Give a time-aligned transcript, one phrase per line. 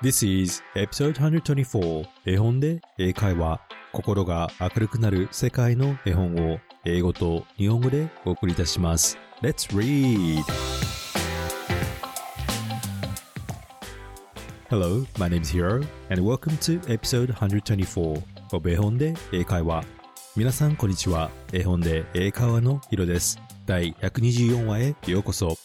[0.00, 3.60] This is episode 124絵本で英会話。
[3.92, 9.18] 心が明るくなる世界の絵本を英語と日本語でお送りいたします。
[9.42, 10.40] Let's read!
[14.70, 18.22] Hello, my name is Hiro and welcome to episode 124
[18.52, 19.82] of 絵本で英会話。
[20.36, 21.28] 皆さんこんにちは。
[21.52, 23.40] 絵本で英会話のヒロです。
[23.66, 25.56] 第124話へようこそ。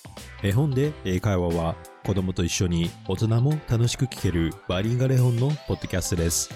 [0.41, 1.75] 絵本で英会話は
[2.05, 6.49] 子供と一緒に大人も楽しく聞けるバイリンガル絵本のポッドキャストです。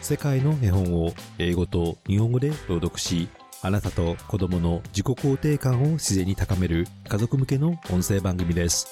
[0.00, 3.28] 世界の絵本を英語と日本語で朗読し
[3.60, 8.86] あなたと子供の自己肯定感を自然に高める家族向けの音声番組です。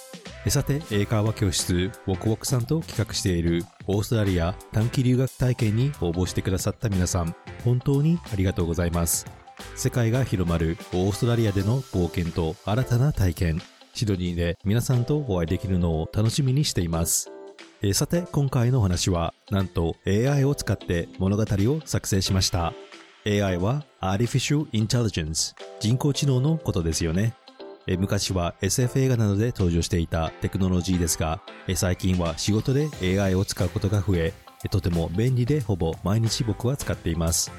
[0.48, 7.34] さて英会話教室ウォクウォクさんと企画しているオーストラリア短期留学体験に応募してくださった皆さん
[7.64, 9.24] 本当にありがとうございます。
[9.76, 13.62] 世界が広まるオーストラリアでの冒険と新たな体験。
[13.94, 17.30] シドニーで皆さんとお会いできるのを楽しみにしています。
[17.82, 22.72] えーさて今回のお話はなんと AI を使って物語を作成しました。
[23.26, 27.34] AI は Artificial Intelligence 人工知能のことですよね。
[27.86, 32.88] え昔は SF 映画などで登場していたテクノロジーですがえ最近は仕事で
[33.20, 34.32] AI を使うことが増え
[34.70, 37.50] とても便利でほぼ毎日僕は使っています。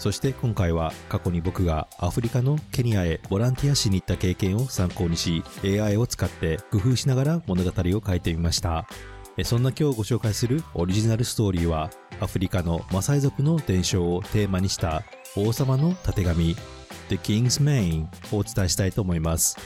[0.00, 8.88] そして今回は過去に僕がアフリカのケニアへボランティアしに行った経験を参考にし AI を使って工夫しながら物語を書いてみました。
[9.44, 15.02] そんな今日ご紹介するオリジナルストーリーはアフリカのマサイ族の伝承をテーマにした
[15.36, 16.56] 王様のたてがみ
[17.10, 19.58] The King's Mane をお伝えしたいと思います。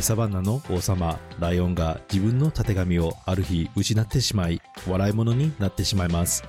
[0.00, 6.42] サバンナの王様ライオンが自分のたてがみをある日失ってしまい笑い物になってしまいます。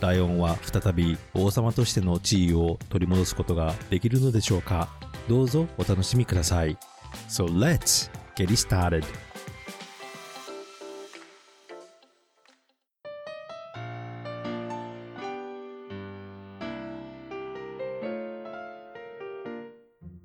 [0.00, 4.88] ライオンは再び王様としての地位を取り戻すことができるのでしょうか？
[5.28, 6.76] どうぞお楽しみください。
[7.28, 9.04] So let's get started.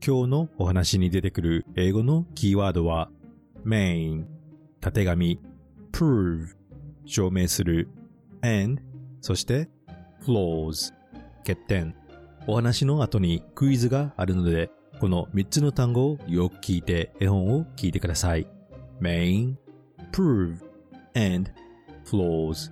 [0.08, 3.10] 今日のお話に出てくる英語のキーワードは
[3.66, 4.26] main
[4.80, 5.42] たてがみ
[5.92, 6.50] prove
[7.06, 7.90] 証明する。
[8.44, 8.82] and
[9.26, 9.68] そして
[10.24, 10.94] flaws
[11.40, 11.96] 欠点。
[12.46, 14.70] お話の後にクイズがあるので
[15.00, 18.46] この3つの単語をよく聞いて絵本を聞いてください。
[19.02, 19.56] Main.
[20.12, 20.58] Prove.
[21.16, 21.50] And.
[22.06, 22.72] Flaws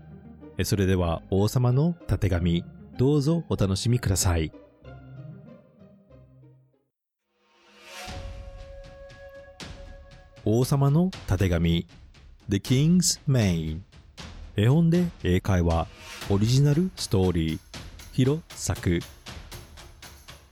[0.59, 2.63] えそれでは王様のたてがみ。
[2.99, 4.51] どうぞお楽しみください。
[10.45, 11.87] 王様のたてがみ。
[12.47, 13.79] The King's Mane
[14.55, 15.87] 絵本で英会話
[16.29, 17.59] オリジナルストーリー
[18.13, 19.01] 広作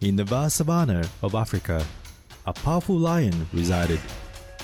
[0.01, 1.81] In the vast savanna of Africa,
[2.45, 3.99] a powerful lion resided.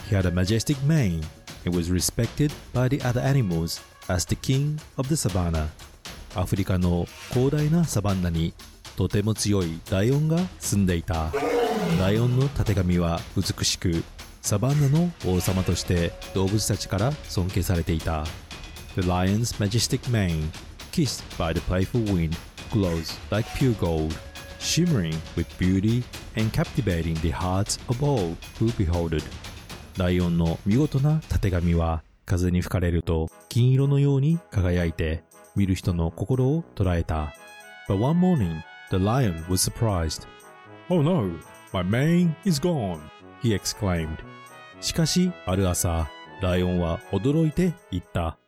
[0.10, 1.22] He had a majestic mane
[1.66, 5.68] and was respected by the other animals as the king of the savannah.
[6.36, 8.54] アフリカの広大なサバンナに
[8.98, 11.32] とても強いライオンが住んでいた。
[12.02, 14.04] ライオンのたてがみは美しく、
[14.42, 18.26] サバンナの王様として動物たちから尊敬されていた。
[18.96, 20.50] The lion's majestic mane,
[20.98, 22.36] kissed by the playful wind,
[22.72, 24.18] glows like pure gold,
[24.58, 26.04] shimmering with beauty
[26.36, 29.24] and captivating the hearts of all who behold it.
[29.98, 35.24] ライオンの見事なたてがみは風に吹かれると金色のように輝いて
[35.56, 37.36] 見る人の心を捉えた。
[37.88, 40.28] But one morning, the lion was surprised.
[40.90, 41.32] Oh no,
[41.74, 43.02] my mane is gone,
[43.44, 44.18] he exclaimed.
[44.82, 46.10] しかし、ある朝、
[46.42, 48.40] ライオンは驚いて言った。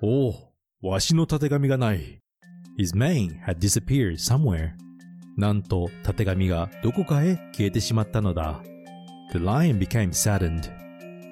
[0.00, 0.51] おお、
[0.84, 2.18] わしのたてがみがない。
[2.76, 4.72] His mane had disappeared somewhere.
[5.36, 8.60] なんと、たてがみがどこかへ消えてしまったのだ。
[9.32, 10.68] The lion became saddened.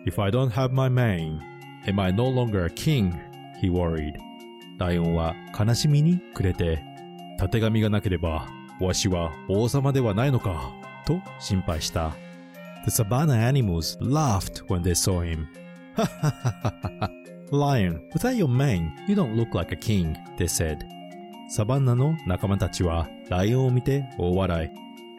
[0.07, 1.41] If I don't have my mane,
[1.89, 3.13] am I no longer a king?
[3.61, 4.15] He worried.
[4.79, 6.81] ライオンは悲しみに暮れて、
[7.37, 8.47] たてがみがなければ、
[8.81, 10.71] わしは王様ではないのか、
[11.05, 12.15] と心配した。
[12.85, 15.49] The savannah animals laughed when they saw him.
[17.53, 20.87] Lion, without your mane, you don't look like a king, they said.
[21.49, 24.71] サバンナの仲間たちはライオンを見て大笑い。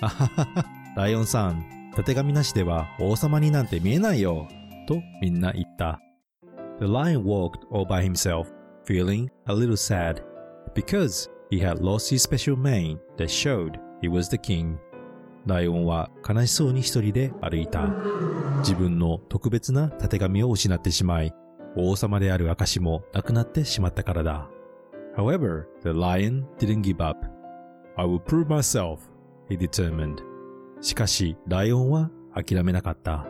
[0.02, 4.48] あははは、ライオンさん、たてがみなしでは王様になんて見えないよ。
[4.88, 6.00] とみんな言った。
[6.80, 8.48] The lion walked all by himself,
[8.86, 10.24] feeling a little sad,
[10.74, 14.78] because he had lost his special mane that showed he was the king.
[15.46, 17.90] ライオンは悲しそうに一人で歩いた。
[18.60, 21.34] 自分の特別なたてがみを失ってしまい、
[21.76, 24.50] 王様である証もなくなってしまったからだ。
[25.16, 27.18] However, the lion didn't give up.
[27.98, 29.00] I will prove myself,
[29.50, 30.18] he determined.
[30.82, 33.26] しかし、ライオンは諦めなかった。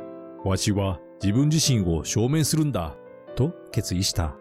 [0.46, 2.96] わしは自分自身を証明するんだ、
[3.36, 4.36] と決意した。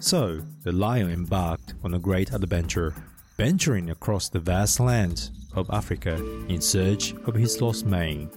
[0.00, 2.92] So, the lion embarked on a great adventure,
[3.38, 6.16] venturing across the vast lands of Africa
[6.48, 8.28] in search of his lost mane.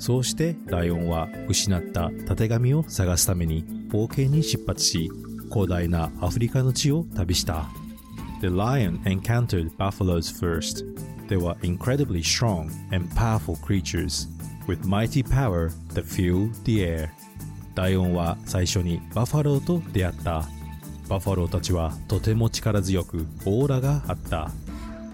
[0.00, 5.10] そうしてライオンは失ったたてがみを探すために冒険に出発し、
[5.50, 7.68] 広大なアフリカの地を旅した。
[8.40, 10.86] The lion encountered buffaloes first.
[11.28, 14.26] They were incredibly strong and powerful creatures
[14.66, 17.10] with mighty power that filled the air.
[17.74, 20.48] ライオンは最初にバファローと出会った。
[21.10, 24.50] バファローたちはとても力強くオーラがあった。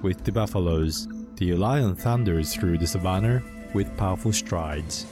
[0.05, 3.43] With the buffaloes, the lion thunders through the savannah
[3.76, 5.08] with powerful strides.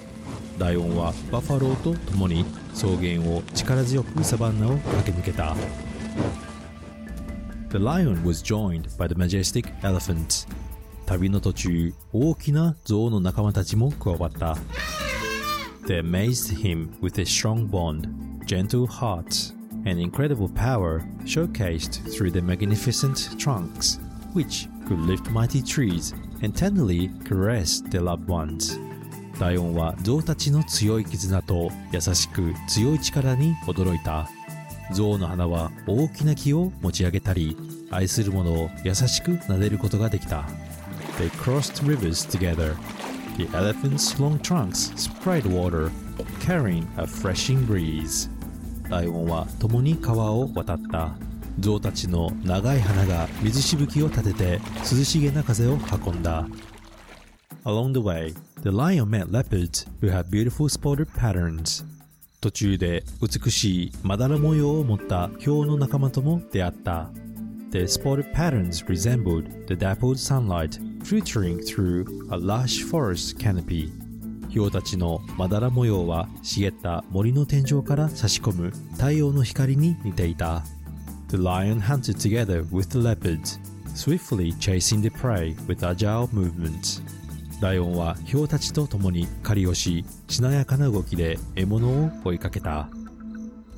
[0.57, 5.55] ライオンはバファローと共に草原を力強くサバンナを駆け抜けた。
[7.69, 10.47] The lion was joined by the majestic elephant.
[11.05, 14.57] 旅の途中、大きな象の仲間たちも加わった。
[15.87, 18.07] They amazed him with a strong bond,
[18.45, 19.53] gentle hearts,
[19.85, 23.99] and incredible power showcased through their magnificent trunks,
[24.33, 26.13] which could lift mighty trees
[26.44, 28.78] and tenderly caress their loved ones.
[29.40, 34.28] ライオンは象たちの強い絆と優しく強い力に驚いた。
[34.92, 37.56] 象の鼻は大きな木を持ち上げたり、
[37.90, 40.44] 愛する者を優しく撫でることができた。
[41.18, 42.76] They crossed rivers together.
[43.36, 45.90] The elephant's long trunks sprayed water,
[46.40, 48.30] carrying a freshing breeze.
[48.88, 51.16] ライオンは共に川を渡った
[51.60, 56.46] 象たちの長い鼻が水しぶきを立てて涼しげな風を運んだ
[57.64, 61.84] Along the way, the lion met leopards who had beautiful spotted patterns
[62.40, 67.10] 途中で美しいまだら模様を持ったヒョウの仲間とも出会った
[67.70, 73.90] The spotted patterns resembled the dappled sunlight filtering through a lush forest canopy
[74.54, 80.62] ヒョウたちのまだら模様は茂った森の天井から差し込む太陽の光に似ていた。
[81.29, 83.59] The lion hunted together with the leopards,
[83.93, 87.01] swiftly chasing the prey with agile movements.
[87.61, 92.89] ライオンはヒョウたちと共に狩りをし、しなやかな動きで獲物を追いかけた。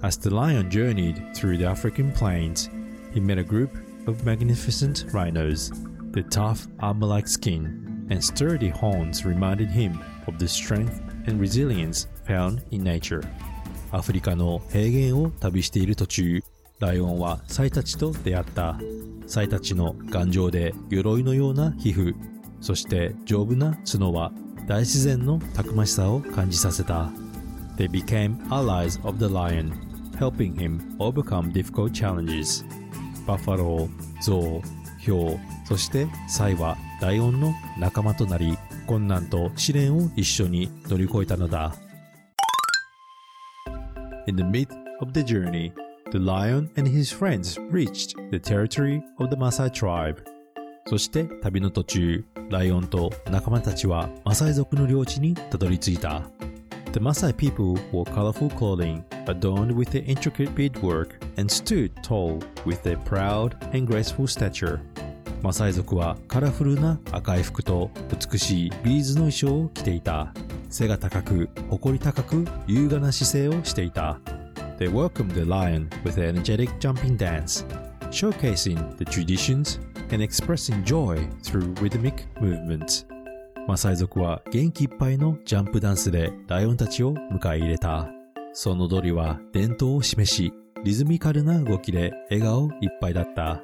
[0.01, 2.69] As the lion journeyed through the African plains,
[3.13, 3.71] he met a group
[4.07, 5.71] of magnificent rhinos.
[6.11, 12.61] The tough armor-like skin and sturdy horns reminded him of the strength and resilience found
[12.71, 13.25] in nature
[13.91, 16.43] アフリカの平原を旅している途中
[16.78, 18.78] ライオンはサイたちと出会った。
[19.26, 22.14] サイたちの頑丈で鎧のような皮膚。
[22.60, 24.30] そして丈夫な角は
[24.66, 27.10] 大自然のたくましさを感じさせた。
[27.78, 29.72] They became allies of the lion
[30.18, 32.66] helping him overcome difficult challenges.
[33.26, 41.74] バッファロー、ゾウ、ヒョウ、そしてサイはライオンの仲間となり困難と試練を一緒に乗り越えたのだ。
[44.26, 45.72] In the midst of the journey,
[46.12, 50.22] the lion and his friends reached the territory of the Maasai tribe.
[50.88, 56.22] そして旅の途中、ライオンと仲間たちはマサイ族の領地にたどり着いた。
[56.92, 62.96] The Maasai people wore colorful clothing adorned with their intricate beadwork and stood tall with their
[62.98, 64.80] proud and graceful stature.
[65.42, 67.90] マサイ族はカラフルな赤い服と
[68.30, 70.32] 美しいビーズの衣装を着ていた。
[70.70, 74.18] 背が高く、誇り高く、優雅な姿勢をしていた。
[74.78, 77.64] They welcomed the lion with an energetic jumping dance,
[78.10, 79.78] showcasing the traditions
[80.10, 83.06] and expressing joy through rhythmic movement.
[83.66, 88.08] マサイ族は元気いっぱいのジャンプダンスでライオンたちを迎え入れた。
[88.52, 90.52] その踊りは伝統を示し、
[90.84, 93.62] リズミカルな動きで笑顔いっぱいだった。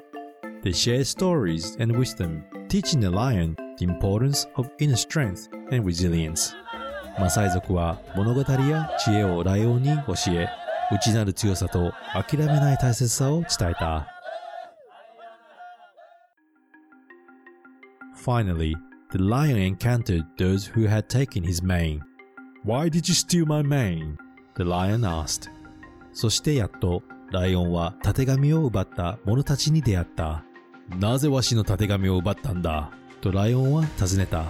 [0.63, 6.53] They share stories and wisdom, teaching the lion the importance of inner strength and resilience.
[7.19, 10.47] マサイ族は物語や知恵をライオンに教え、
[10.91, 14.07] 内なる強さと諦めない大切さを伝えた。
[18.23, 18.73] Finally,
[19.11, 22.01] the lion encountered those who had taken his mane.
[22.63, 24.17] Why did you steal my mane?
[24.55, 25.49] The lion asked.
[26.13, 30.43] そしてやっとライオンはたてがみを奪った者たちに出会った。
[30.99, 34.45] なぜわしのたてがみを奪ったんだとライオンは尋ねた。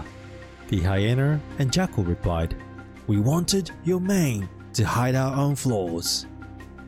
[0.70, 2.56] The hyena and jackal replied,
[3.08, 6.28] We wanted your mane to hide our own flaws.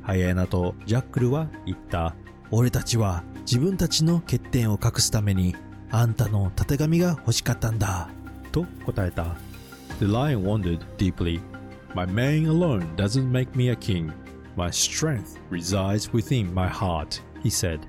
[0.01, 2.15] ハイエナとジャックルは言った。
[2.51, 5.56] 俺たちは自分たちの欠点を隠すために
[5.89, 8.10] あんたのたてがみが欲しかったんだ。
[8.51, 9.36] と答えた。
[10.00, 11.42] The lion wondered deeply.
[11.94, 14.12] My mane alone doesn't make me a king.
[14.56, 17.80] My strength resides within my heart, he said.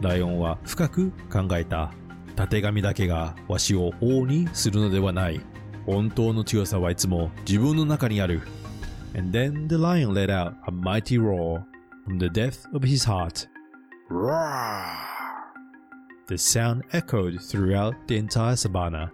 [0.00, 1.92] ライオンは深く考えた。
[2.34, 5.40] たてがみだけがわしを王にするのではない。
[5.84, 8.40] 本当の強さはいつも自分の中にある。
[9.14, 11.66] And then the lion let out a mighty roar.
[12.04, 13.46] from the depth of his heart.
[14.08, 14.84] Roar!
[16.26, 19.10] The sound echoed throughout the entire savannah.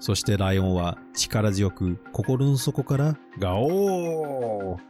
[0.00, 4.80] そしてライオンは力強く心の底からガオー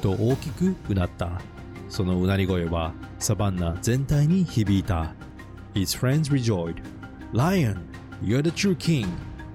[0.00, 1.40] と大きくうなった。
[1.88, 5.14] そのうなり声はサバンナ全体に響いた。
[5.74, 6.82] His friends rejoiced.
[7.32, 7.78] Lion,
[8.22, 9.08] you're the true king!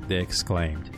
[0.08, 0.92] They exclaimed.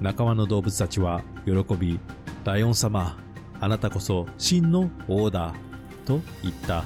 [0.00, 1.98] 仲間の動物たちは喜び、
[2.44, 3.18] ライオン様、
[3.60, 5.54] あなたこそ真の王だ
[6.04, 6.84] と言った。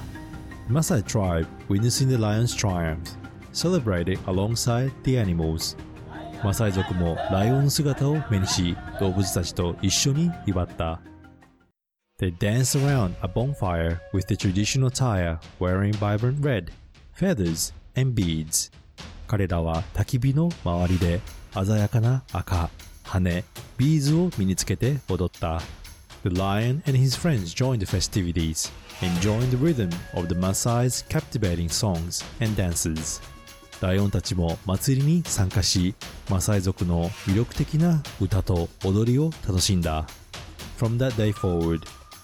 [0.69, 3.15] Maasai tribe, witnessing the lion's triumph,
[3.53, 5.77] celebrated alongside the animals.
[6.43, 10.99] マサイ族もライオンの姿を目にし、動物たちと一緒に祝った。
[12.19, 16.71] They danced around a bonfire with the traditional attire wearing vibrant red,
[17.15, 18.71] feathers, and beads.
[19.27, 21.21] 彼らは焚き火の周りで
[21.53, 22.69] 鮮やかな赤、
[23.03, 23.43] 羽、
[23.77, 25.61] ビーズを身につけて踊った。
[26.23, 32.25] The lion and his friends joined the festivities, enjoying the rhythm of the Maasai's captivating songs
[32.43, 33.21] and dances.
[33.79, 35.93] ライオンたちも祭りに参加し、
[36.29, 40.07] マサイ族の魅力的な歌と踊りを楽しんだ。
[40.79, 41.81] From that day forward,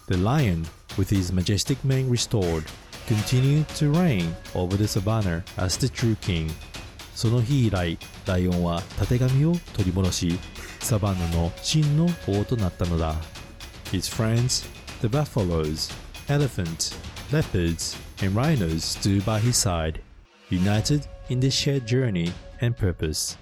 [0.08, 0.66] the lion,
[0.98, 2.64] with his majestic mane restored,
[3.08, 6.50] continued to reign over the savannah as the true king.
[7.14, 10.40] その日以来、ライオンはたてがみを取り戻し、
[10.84, 13.16] サバンナの真の王となったのだ。
[13.86, 14.68] His friends,
[15.02, 15.94] the buffaloes,
[16.28, 16.94] elephants,
[17.32, 20.02] leopards, and rhinos stood by his side,
[20.52, 23.38] united in their shared journey and purpose.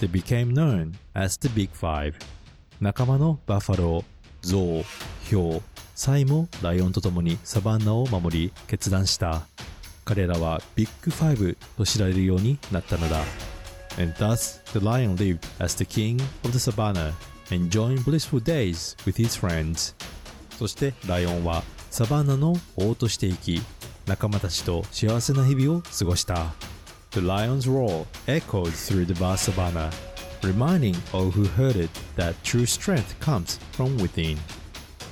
[0.00, 2.14] They became known as the Big Five.
[2.80, 4.04] 仲間のバッファロー、
[4.40, 4.84] ゾウ、
[5.28, 5.62] ヒョウ、
[5.94, 9.42] サイもライオンと共にサバンナを守り決断した。
[10.06, 13.22] 彼らはビッグファイブと知られるようになったのだ。
[13.98, 17.12] And thus the lion lived as the king of the savannah,
[17.50, 19.94] enjoying blissful days with his friends.
[20.58, 23.62] そしてライオンはサバンナの王として生き、
[24.06, 26.52] 仲間たちと幸せな日々を過ごした。
[27.12, 29.90] The lion's roar echoed through the vast savannah,
[30.42, 34.36] reminding all who heard it that true strength comes from within.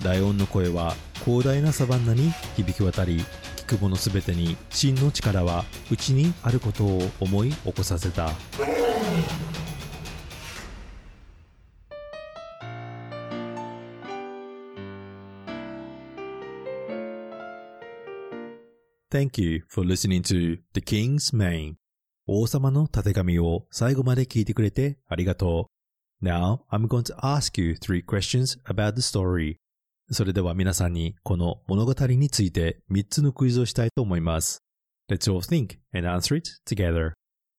[0.03, 3.25] ライオンの声は広大なサバンナに響き渡り、
[3.75, 8.31] 聞く者すべてに真の力は内にあることを思い起こさせた。
[19.11, 21.75] Thank you for listening to The King's Mane
[22.27, 25.71] 王様のたてがみを最後まで聞いてくれてありがと
[26.23, 26.25] う。
[26.25, 29.59] Now, I'm going to ask you three questions about the story.
[30.11, 34.63] それでは皆さんにこの物語について3つのクイズをしたいと思います。
[35.11, 37.13] Let's all think and answer it together.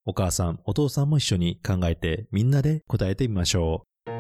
[0.06, 4.12] お母さん、お父さんも一緒に考えてみんなで答えてみましょう。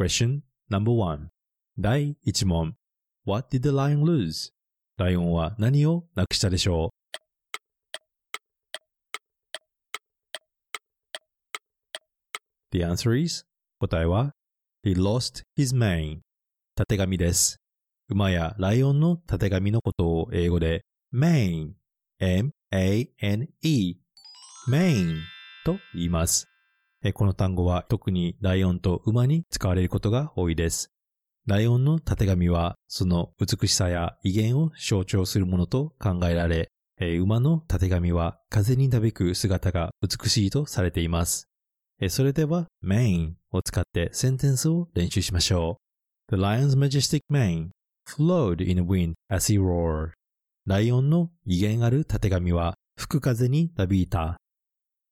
[0.00, 1.28] Question number one
[1.78, 2.74] 第1問
[3.26, 4.52] What did the lion lose?
[4.98, 6.92] ライオンは何をなくしたでしょ
[12.72, 13.44] う？The answer is
[13.80, 14.32] 答えは
[14.84, 16.22] He lost his mane
[16.74, 17.60] たてがみです。
[18.08, 20.84] 馬やライオンのたてがみのことを英語で
[21.14, 21.74] mane
[22.18, 23.96] M-A-N-E
[24.68, 25.20] mane
[25.64, 26.48] と言います。
[27.14, 30.90] この単語は特にライオンと馬に使われることが多いです。
[31.46, 36.72] ライオンのたてがみはその美しさや威厳を象徴するものと考えられ、
[37.20, 41.51] 馬のたてがみは風になびく姿が美しいとされています。
[42.08, 45.78] それでは main を使ってセンテンスを練習しましょ
[46.30, 46.36] う。
[46.36, 47.70] The lion's majestic mane
[48.08, 50.12] flowed in the wind as he roared.
[50.66, 54.36] ライオンの威厳あるたてがみは吹く風になびいた。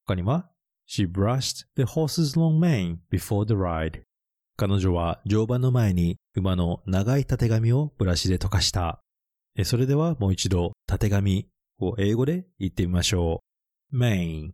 [0.07, 0.51] 他には
[0.89, 4.03] She brushed the horse's long mane before the ride.
[4.57, 9.01] 彼女は乗馬の前に馬の長いたてがみをブラシで溶かした。
[9.65, 13.43] それではもう一度たてがみを英語で言ってみましょ
[13.93, 13.97] う。
[13.97, 14.51] mane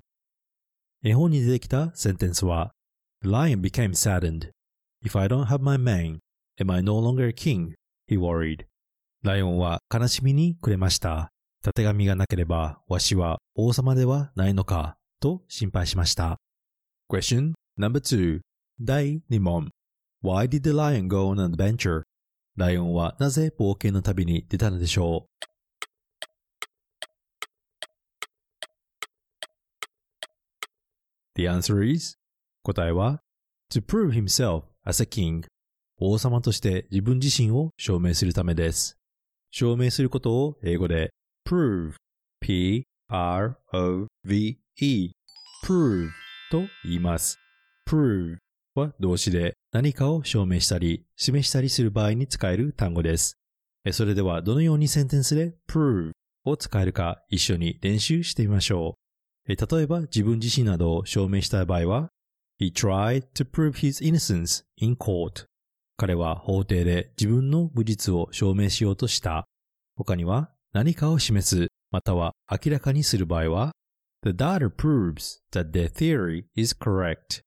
[1.07, 2.73] 絵本に出てきたセンテンスは
[3.25, 4.51] lion became saddened.
[5.05, 6.19] If I don't have my mane,
[6.61, 7.75] am I no longer a king?
[8.09, 8.67] He worried.
[9.23, 11.31] ライオンは悲しみに暮れました。
[11.63, 16.39] たてがみがなければ、わしは王様ではないのか、と心配しました。
[17.09, 18.41] Question number two
[18.81, 19.69] 第2問
[20.25, 22.03] Why did the lion go on an adventure?
[22.57, 25.47] ライオンはなぜ冒険の旅に出たのでしょう
[31.37, 32.17] The answer is?
[32.63, 33.21] 答えは
[33.73, 35.45] To prove himself as a king
[35.99, 38.97] 王様として自分自身を証明するためです。
[39.51, 41.11] 証明することを英語で
[41.47, 41.95] prove
[42.41, 42.87] p-r-o-v-e
[45.65, 46.09] prove
[46.51, 47.39] と言います。
[47.87, 48.37] prove
[48.75, 53.37] は動詞で何かを証明したり、示したりする場合に使える単語です。
[53.93, 56.13] それではどのようにセンテンスで prove
[56.45, 59.06] を使えるか一緒に練習してみましょう。
[59.55, 62.09] 例えば自分自身などを証明したい場合は
[62.59, 65.47] He tried to prove his innocence in court.
[65.97, 69.47] 彼は法廷で自分の無実を証明しようとした。
[69.97, 73.73] 他には何かを示すまたは明らかにする場合は
[74.23, 77.43] The data proves that their theory is correct.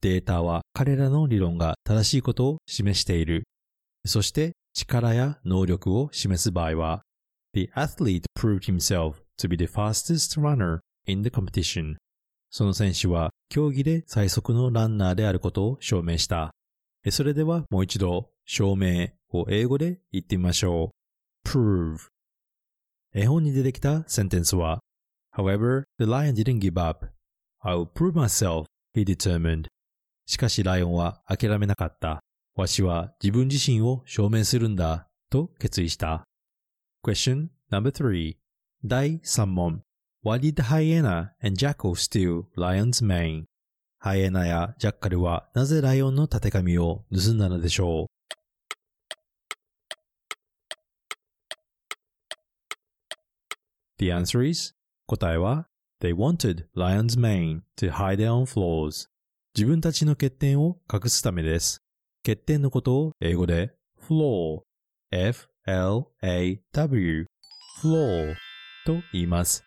[0.00, 3.44] データは彼らの理論が正しいことを示している。
[4.04, 7.02] そして力や能力を示す場合は
[7.54, 11.96] The athlete proved himself to be the fastest runner in the competition.
[12.50, 16.52] その選手は競技で最速のランナーであることを証明した。
[17.10, 20.92] それではもう一度、証明を英語で言ってみましょ
[21.44, 21.48] う。
[21.48, 22.08] prove
[23.12, 24.80] 絵本に出てきたセンテンスは
[25.36, 27.06] However, the lion didn't give up.
[27.62, 29.66] I'll prove myself, he determined.
[30.26, 32.20] しかしライオンは諦めなかった。
[32.56, 36.24] わしは自分自身を証明するんだ、と決意した。
[37.04, 38.36] Question number 3
[38.84, 39.82] 第3問
[40.24, 43.44] Why did the hyena and jackal steal lion's mane?
[43.98, 48.06] ハイエナやジャッカルはなぜライオンのたてがみを盗んだのでしょう
[53.98, 54.74] The answer is
[55.06, 55.66] 答えは
[56.00, 59.10] They wanted lion's mane to hide their own flaws
[59.54, 61.82] 自分たちの欠点を隠すためです。
[62.24, 64.62] 欠点のことを英語で flaw
[65.10, 66.16] f-l-a-w
[67.82, 68.34] flaw
[68.86, 69.62] と言います。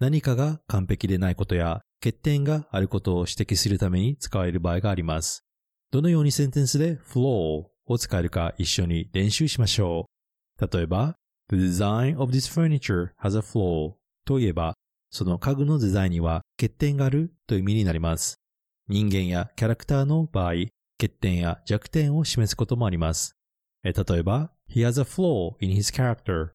[0.00, 5.44] 何かが完璧でないことや欠点があることを指摘するために使われる場合があります。
[5.90, 10.06] どのようにセンテンスで flaw を使えるか一緒に練習しましょ
[10.58, 10.74] う。
[10.74, 11.16] 例えば、
[11.50, 13.92] The design of this furniture has a flaw
[14.24, 14.72] といえば、
[15.10, 18.40] その家具のデザインには欠点があるという意味になります。
[18.88, 20.52] 人間やキャラクターの場合、
[20.98, 23.36] 欠点や弱点を示すこともあります。
[23.84, 26.52] 例えば、He has a flaw in his character.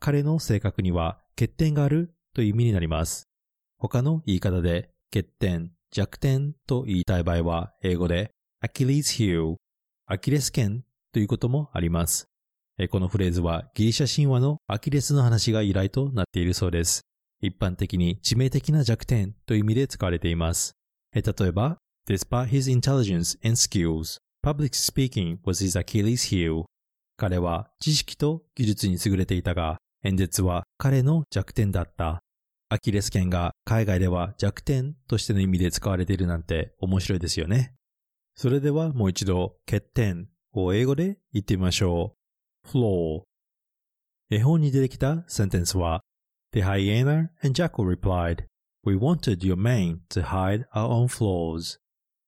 [0.00, 3.30] 彼の性格には欠点があるという意味になります。
[3.78, 8.30] 他の言い方で欠点、弱点と言いたい場合は英語で
[8.62, 9.56] Achilles heel、
[10.06, 12.26] アキレス腱ということもあります。
[12.90, 17.00] このフレーズはギリシャ神話のアキレスの話が由来となっているそうです。
[17.40, 20.74] 一般的に致命的な弱点という意味で使われています。
[21.14, 26.66] 例えば、Despite his intelligence and skills, public speaking was his Achilles heel.
[27.16, 32.20] 彼は知識と技術に優れていたが、演説は彼の弱点だった。
[32.68, 37.74] アキレス腱が海外では弱点としての意味で使われているなんて面白いですよね。
[38.34, 42.16] それではもう一度、欠点を英語で言ってみましょ
[42.64, 42.68] う。
[42.68, 43.22] flaw
[44.30, 46.02] 絵本に出てきたセンテンスは
[46.52, 48.46] The hyena and jackal replied,
[48.84, 51.78] We wanted your mane to hide our own flaws.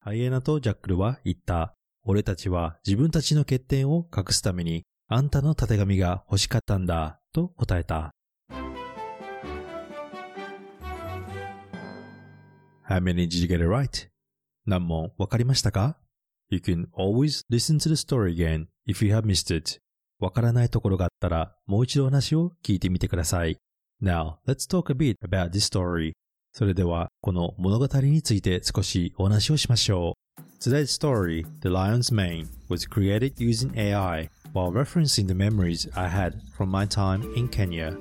[0.00, 1.74] ハイエナとジャックルは言った。
[2.04, 8.12] 俺たちは自分たちの欠点を隠すためにあんたのたてがみが欲しかったんだと答えた。
[12.88, 14.08] How many did you get it right?
[14.64, 15.98] 何問わかりましたか
[16.48, 19.78] ?You can always listen to the story again if you have missed it.
[20.18, 23.58] わからないところがあったらもう一度話を聞いてみてください。
[24.02, 26.12] Now, let's talk a bit about this story.
[26.54, 30.40] それでは、この物語について少しお話をしましょう。
[30.58, 36.70] Today's story, The Lion's Mane, was created using AI while referencing the memories I had from
[36.70, 37.94] my time in Kenya.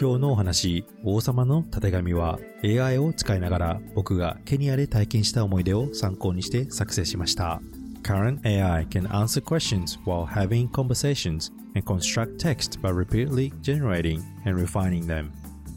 [0.00, 7.60] 今日のお話、王様のたてがみは AI を使いながら僕がケニアで体験した思い出を参考にして作成しました。
[8.04, 15.04] Current AI can answer questions while having conversations and construct text by repeatedly generating and refining
[15.04, 15.32] them.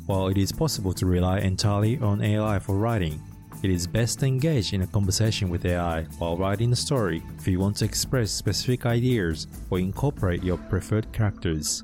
[0.05, 3.19] While it is possible to rely entirely on AI for writing,
[3.63, 7.47] it is best to engage in a conversation with AI while writing a story if
[7.47, 11.83] you want to express specific ideas or incorporate your preferred characters.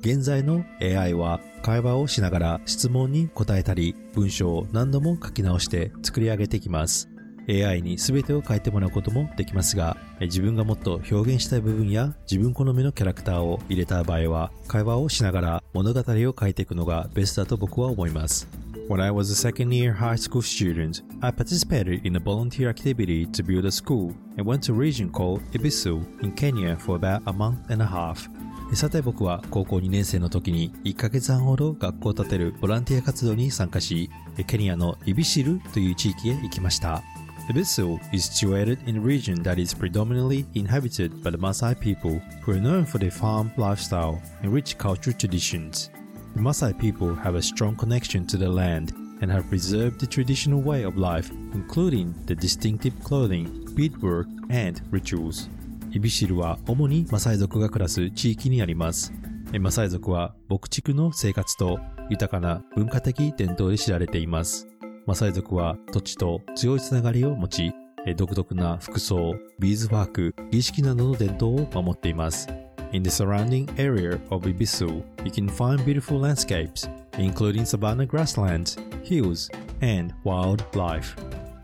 [0.00, 7.08] 現在の AI は会話をしながら質問に答えたり文章を何度も書き直して作り上げていきます。
[7.48, 18.46] AI に全てを書いてもらうこともできますが、自分がもっと表現したい部分や自分好みのキャラクターを入れた場合は、会話をしながら物語を書いていくのがベストだと僕は思います。
[18.88, 23.42] When I was a second year high school student, I participated in a volunteer activity to
[23.42, 27.32] build a school and went to a region called Ibisu in Kenya for about a
[27.32, 28.28] month and a half.
[28.73, 34.09] さて僕は高校2年生の時に1ヶ月半ほど学校を建てるボランティア活動に参加し、
[34.47, 37.03] ケニアのイビシルという地域へ行きました。
[37.49, 42.59] Ibisu is situated in a region that is predominantly inhabited by the Maasai people who are
[42.59, 45.91] known for their farm lifestyle and rich cultural traditions.
[46.35, 50.61] The Maasai people have a strong connection to the land and have preserved the traditional
[50.61, 55.49] way of life, including the distinctive clothing, beadwork, and rituals.
[55.90, 59.12] イビシルは主にマサイ族が暮らす地域にあります。
[59.58, 61.78] マサイ族は牧畜の生活と
[62.10, 64.68] 豊かな文化的伝統で知られています。
[65.06, 67.72] マサイ族は土地と強いつながりを持ち、
[68.16, 72.48] 独特な服装、ビーズワーク、儀式などの伝統を守っています。
[72.92, 80.14] In the surrounding area of Ibisu, you can find beautiful landscapes, including savanna grasslands, hills, and
[80.24, 81.16] wildlife.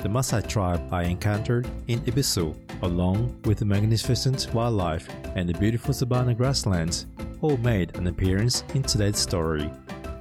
[0.03, 5.93] The Maasai tribe I encountered in Ibisu, along with the magnificent wildlife and the beautiful
[5.93, 7.07] savanna grasslands,
[7.41, 9.71] all made an appearance in today's story.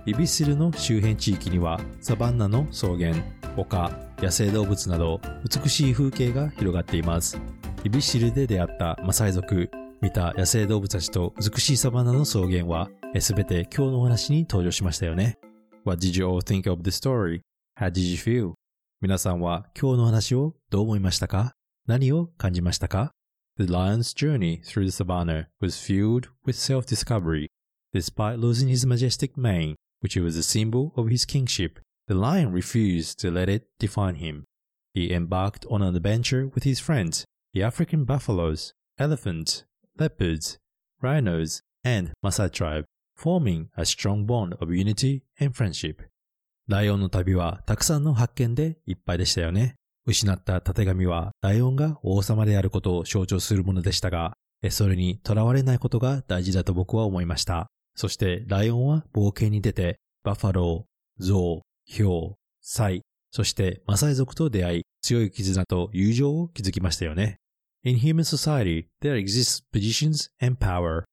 [0.05, 3.13] イビシルの周辺地域にはサバンナの草原、
[3.55, 7.39] 丘、野生動物など美しい風景が広がっています。
[7.85, 9.69] イビシルで出会ったマサイ族、
[10.01, 15.37] 見た野生動物たちと美しいサバンナの草原はすべて今日のお話に登場しましたよね。
[15.85, 17.41] What did you all think of the story?
[17.79, 18.53] How did you feel?
[19.01, 21.55] 皆さんは今日の話をどう思いましたか
[21.86, 23.12] 何を感じましたか
[23.56, 27.48] The lion's journey through the savannah was filled with self-discovery.
[27.92, 33.18] Despite losing his majestic mane, which was a symbol of his kingship, the lion refused
[33.20, 34.44] to let it define him.
[34.94, 39.64] He embarked on an adventure with his friends, the African buffaloes, elephants,
[39.98, 40.58] leopards,
[41.00, 42.84] rhinos, and Maasai tribe,
[43.16, 46.02] forming a strong bond of unity and friendship.
[46.68, 49.76] ライオンの旅はたくさんの発見でいっぱいでしたよね。
[50.05, 54.33] 失った縦紙はライオンが王様であることを象徴するものでしたが、
[54.69, 57.67] それに囚われないことが大事だと僕は思いました。
[57.95, 67.37] そしてライオンは冒険に出て、バッファロー、ゾウ、ヒョウ、サイ、そしてマサイ族と出会い、強い絆と友情を築きましたよね。
[67.83, 71.03] In human society, there exists positions and power.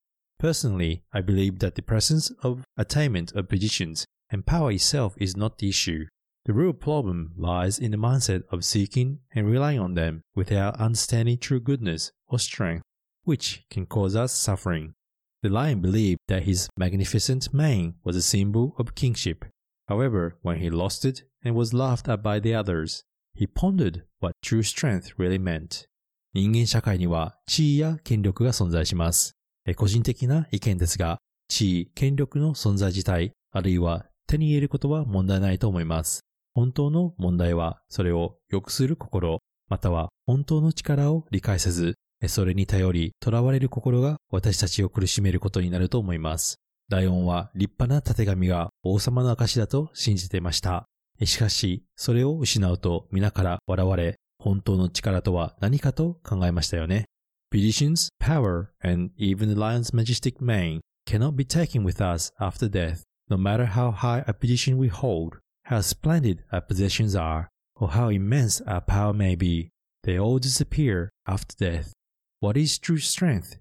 [0.40, 5.58] Personally, I believe that the presence of attainment of positions and power itself is not
[5.58, 6.06] the issue.
[6.49, 11.39] The real problem lies in the mindset of seeking and relying on them without understanding
[11.39, 12.83] true goodness or strength,
[13.23, 14.93] which can cause us suffering.
[15.41, 19.45] The lion believed that his magnificent mane was a symbol of kingship.
[19.87, 23.01] However, when he lost it and was laughed at by the others,
[23.33, 25.87] he pondered what true strength really meant.
[26.35, 29.33] 人間社会には地位や権力が存在します。
[29.75, 36.21] 個人的な意見ですが、地位、権力の存在自体、あるいは手に入れることは問題ないと思います。
[36.54, 41.94] 本当の問題は、それを良くする心、または本当の力を理解せず、
[42.26, 46.56] それに頼り、囚われる心が私たちを苦しめることになると思います。
[46.90, 50.86] ライオンは立派な縦紙が王様の証だと信じていました。
[51.24, 57.04] しかし、それを失うと皆から笑われ、本当の力とは何かと考えましたよね。
[57.52, 63.02] Petitions, power, and even the lion's majestic mane cannot be taken with us after death.
[63.28, 65.38] No matter how high a position we hold,
[65.70, 69.70] how splendid our possessions are, or how immense our power may be,
[70.02, 71.92] they all disappear after death.
[72.40, 73.56] What is true strength?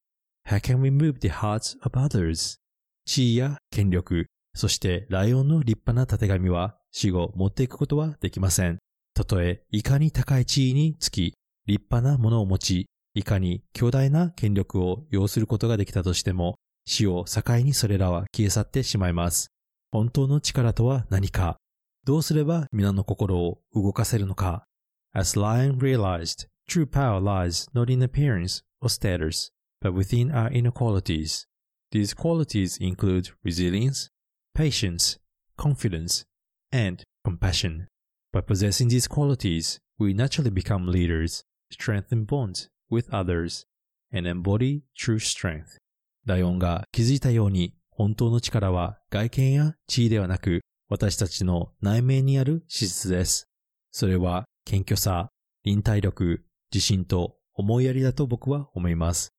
[0.46, 2.58] How can we move the hearts of others?
[3.06, 8.80] 地位や権力、そしてライオンの立派な縦紙は死後持っていくことはできません。
[9.14, 11.36] たとえいかに高い地位につき、
[11.68, 16.56] 立派なものを持ち、いかに強大な権力を要することができたとしても、
[16.88, 19.52] 死を境にそれらは消え去ってしまいます。
[19.92, 21.58] 本当の力とは何か
[22.06, 24.66] どうすれば皆の心を動かせるのか
[25.14, 30.72] ?As Lion realized, true power lies not in appearance or status, but within our inner
[30.72, 31.46] qualities.
[31.92, 34.10] These qualities include resilience,
[34.56, 35.18] patience,
[35.58, 36.24] confidence,
[36.72, 37.88] and compassion.
[38.32, 43.66] By possessing these qualities, we naturally become leaders, strengthen bonds with others,
[44.12, 45.78] and embody true strength.
[46.26, 53.48] ライオンが気づいたように本当の力は外見や地位ではなく、私たちの内面にある資質です。
[53.92, 55.30] それは謙虚さ、
[55.64, 59.32] 忍耐力、自信と思いやりだと僕は思います。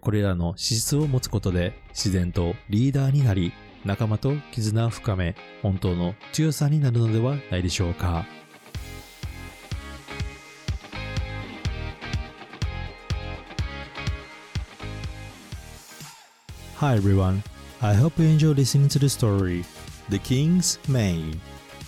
[0.00, 3.52] これらの資質を持つことで自然とリーダーになり、
[3.84, 8.24] 仲間と絆を深め、本当の強さになるのではないでしょうか。
[16.76, 17.42] Hi everyone.
[17.82, 19.64] I hope you enjoy listening to the story
[20.10, 21.38] The King's Main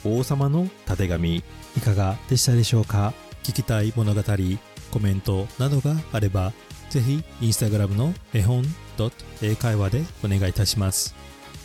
[0.04, 1.36] 王様の縦紙
[1.76, 3.12] いかがでしたでしょうか？
[3.42, 4.22] 聞きたい物語
[4.90, 6.52] コメントなどがあれば
[6.90, 8.64] ぜひインスタグラムの絵本
[9.42, 11.14] 英会話でお願いいたします。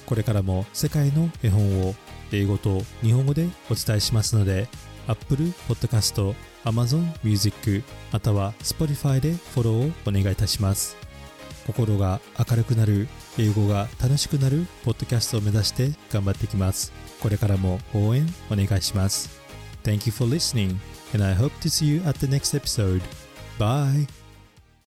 [0.06, 1.96] これからも世界の絵本を
[2.32, 4.68] 英語と日本語でお伝えしますので
[5.08, 6.36] Apple Podcast、
[6.66, 10.98] Amazon Music または Spotify でフォローをお願いいたします。
[11.66, 16.92] 心が明るくなる英語が楽しくなるポッドキャストを目指して頑張っていきます
[17.22, 19.42] これからも応援お願いします
[19.84, 20.78] Thank you for listening
[21.14, 23.02] and I hope to see you at the next episode.
[23.58, 24.21] Bye!